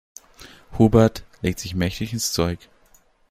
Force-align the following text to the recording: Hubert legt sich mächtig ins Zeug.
Hubert 0.79 1.21
legt 1.43 1.59
sich 1.59 1.75
mächtig 1.75 2.11
ins 2.11 2.31
Zeug. 2.31 2.67